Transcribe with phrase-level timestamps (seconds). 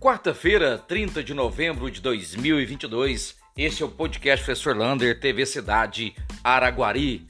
[0.00, 7.26] Quarta-feira, 30 de novembro de 2022, este é o podcast Professor Lander, TV Cidade Araguari.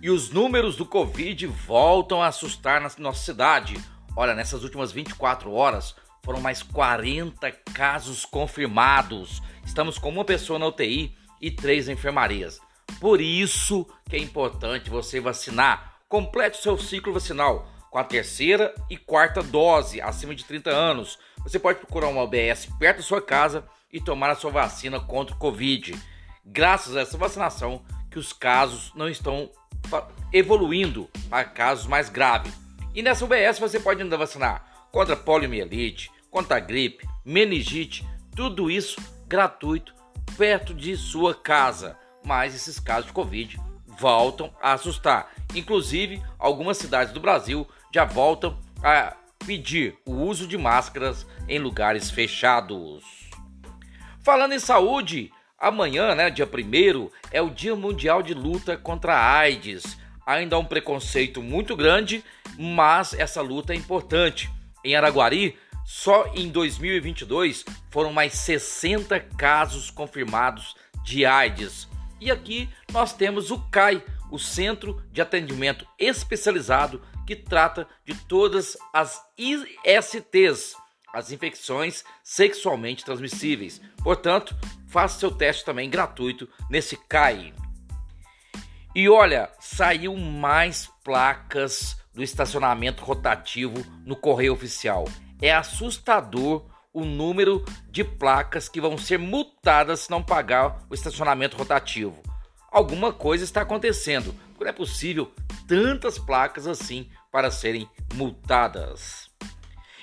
[0.00, 3.76] E os números do Covid voltam a assustar na nossa cidade.
[4.16, 5.94] Olha, nessas últimas 24 horas
[6.24, 9.42] foram mais 40 casos confirmados.
[9.62, 12.58] Estamos com uma pessoa na UTI e três enfermarias.
[12.98, 15.98] Por isso que é importante você vacinar.
[16.08, 21.16] Complete o seu ciclo vacinal com a terceira e quarta dose acima de 30 anos.
[21.44, 25.36] Você pode procurar uma OBS perto da sua casa e tomar a sua vacina contra
[25.36, 25.94] o Covid.
[26.44, 29.50] Graças a essa vacinação que os casos não estão
[30.32, 32.52] evoluindo a casos mais graves.
[32.94, 39.94] E nessa UBS você pode ainda vacinar contra poliomielite, contra gripe, meningite, tudo isso gratuito
[40.36, 41.98] perto de sua casa.
[42.24, 43.60] Mas esses casos de Covid
[43.98, 45.30] voltam a assustar.
[45.54, 49.14] Inclusive, algumas cidades do Brasil já voltam a
[49.46, 53.04] pedir o uso de máscaras em lugares fechados.
[54.22, 59.38] Falando em saúde, amanhã, né, dia 1 é o Dia Mundial de Luta contra a
[59.38, 59.98] AIDS.
[60.26, 62.24] Ainda há um preconceito muito grande,
[62.58, 64.50] mas essa luta é importante.
[64.82, 71.86] Em Araguari, só em 2022 foram mais 60 casos confirmados de AIDS.
[72.20, 78.76] E aqui nós temos o CAI, o Centro de Atendimento Especializado que trata de todas
[78.92, 80.76] as ISTs,
[81.12, 83.80] as infecções sexualmente transmissíveis.
[84.02, 84.56] Portanto,
[84.88, 87.54] faça seu teste também gratuito nesse CAI.
[88.94, 95.04] E olha, saiu mais placas do estacionamento rotativo no correio oficial.
[95.42, 101.56] É assustador o número de placas que vão ser multadas se não pagar o estacionamento
[101.56, 102.22] rotativo.
[102.70, 105.32] Alguma coisa está acontecendo, não é possível
[105.66, 109.30] tantas placas assim para serem multadas.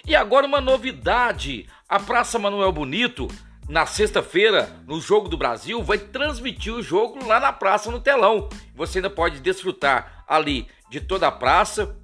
[0.06, 3.28] E agora uma novidade: a Praça Manuel Bonito,
[3.70, 8.50] na sexta-feira, no Jogo do Brasil, vai transmitir o jogo lá na praça, no telão.
[8.76, 11.96] Você ainda pode desfrutar ali de toda a praça,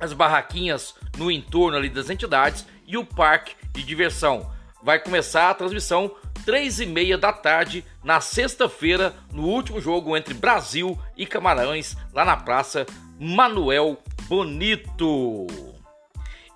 [0.00, 4.50] as barraquinhas no entorno ali das entidades e o parque de diversão.
[4.82, 10.34] Vai começar a transmissão três e meia da tarde na sexta-feira no último jogo entre
[10.34, 12.86] Brasil e Camarões lá na Praça
[13.18, 13.98] Manuel
[14.28, 15.46] Bonito.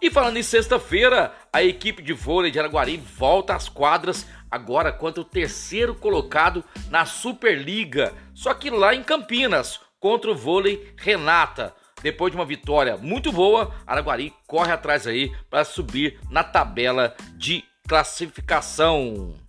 [0.00, 5.22] E falando em sexta-feira, a equipe de vôlei de Araguari volta às quadras agora contra
[5.22, 11.74] o terceiro colocado na Superliga, só que lá em Campinas, contra o vôlei Renata.
[12.02, 17.64] Depois de uma vitória muito boa, Araguari corre atrás aí para subir na tabela de
[17.88, 19.45] classificação.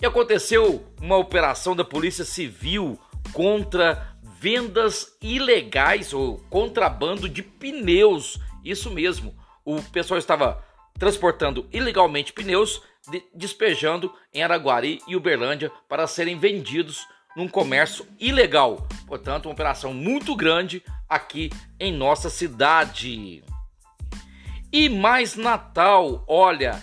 [0.00, 2.98] E aconteceu uma operação da Polícia Civil
[3.32, 8.40] contra vendas ilegais ou contrabando de pneus.
[8.64, 9.34] Isso mesmo,
[9.64, 10.64] o pessoal estava
[10.98, 12.82] transportando ilegalmente pneus,
[13.34, 17.06] despejando em Araguari e Uberlândia para serem vendidos
[17.36, 18.88] num comércio ilegal.
[19.06, 23.44] Portanto, uma operação muito grande aqui em nossa cidade.
[24.72, 26.82] E mais Natal, olha,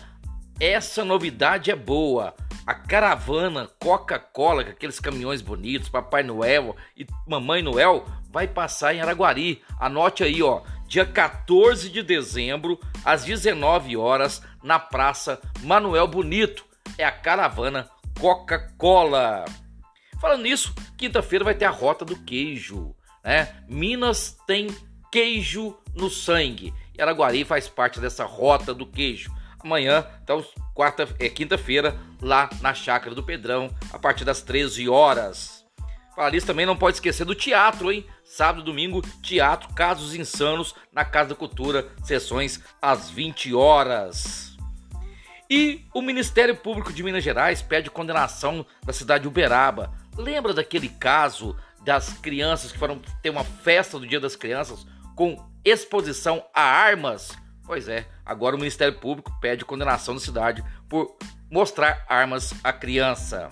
[0.60, 2.36] essa novidade é boa.
[2.68, 9.00] A caravana Coca-Cola, com aqueles caminhões bonitos, Papai Noel e Mamãe Noel, vai passar em
[9.00, 9.64] Araguari.
[9.80, 16.66] Anote aí, ó, dia 14 de dezembro, às 19 horas, na Praça Manuel Bonito.
[16.98, 17.90] É a caravana
[18.20, 19.46] Coca-Cola.
[20.20, 22.94] Falando nisso, quinta-feira vai ter a Rota do Queijo.
[23.24, 23.48] Né?
[23.70, 24.68] Minas tem
[25.10, 26.74] queijo no sangue.
[26.98, 29.37] E Araguari faz parte dessa Rota do Queijo
[29.68, 35.66] amanhã, então quarta, é quinta-feira, lá na Chácara do Pedrão, a partir das 13 horas.
[36.16, 38.04] Falar também não pode esquecer do teatro, hein?
[38.24, 44.58] Sábado e domingo, teatro Casos Insanos na Casa da Cultura, sessões às 20 horas.
[45.50, 49.94] E o Ministério Público de Minas Gerais pede condenação da cidade de Uberaba.
[50.18, 51.56] Lembra daquele caso
[51.86, 54.86] das crianças que foram ter uma festa do Dia das Crianças
[55.16, 57.38] com exposição a armas?
[57.68, 61.18] Pois é, agora o Ministério Público pede condenação da cidade por
[61.52, 63.50] mostrar armas à criança.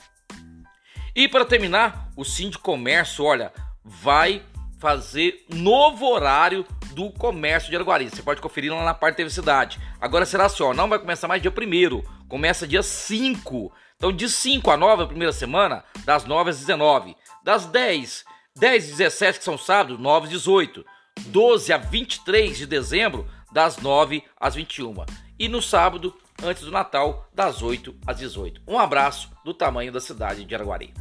[1.13, 3.51] E para terminar, o Cindy Comércio, olha,
[3.83, 4.41] vai
[4.79, 8.09] fazer novo horário do comércio de Araguari.
[8.09, 9.79] Você pode conferir lá na parte da cidade.
[9.99, 13.71] Agora será só, não vai começar mais dia 1 começa dia 5.
[13.97, 17.15] Então de 5 a 9 a primeira semana, das 9 às 19.
[17.43, 18.23] Das 10,
[18.57, 20.85] 10 e 17 que são sábados, 9 às 18.
[21.27, 24.93] 12 a 23 de dezembro, das 9 às 21.
[25.39, 26.13] E no sábado,
[26.43, 28.61] antes do Natal, das 8 às 18.
[28.67, 30.93] Um abraço do tamanho da cidade de Araguari.